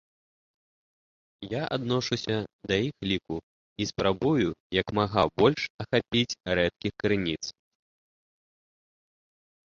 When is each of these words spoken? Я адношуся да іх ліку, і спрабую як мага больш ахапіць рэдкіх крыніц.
Я 1.47 1.61
адношуся 1.75 2.37
да 2.71 2.75
іх 2.87 2.95
ліку, 3.11 3.37
і 3.85 3.85
спрабую 3.89 4.47
як 4.77 4.87
мага 4.99 5.25
больш 5.41 5.61
ахапіць 5.83 6.37
рэдкіх 6.61 6.93
крыніц. 7.03 7.39